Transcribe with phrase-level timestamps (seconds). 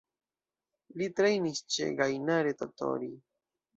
[1.01, 3.11] Li trejnis ĉe Gainare Tottori.